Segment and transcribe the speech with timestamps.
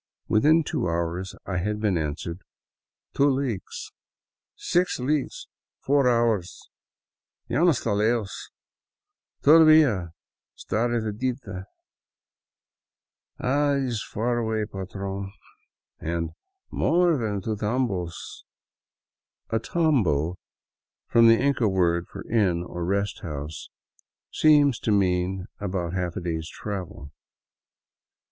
[0.27, 2.41] Within two hours I had been answered:"
[3.15, 3.91] Two leagues,'*"
[4.55, 5.45] six leagues,""
[5.85, 6.71] four hours,""
[7.47, 8.31] ya no 'sta lejos,""
[9.43, 10.13] Todavia
[10.55, 11.65] 'sta retir adita,""
[13.39, 15.31] Ah, it is far away, patron,"
[15.99, 16.31] and"
[16.83, 18.43] More than two tambos
[19.51, 20.37] "—a tamho,
[21.05, 23.69] from the Inca word for inn, or rest house,
[24.31, 27.11] seems to mean about a half day's travel.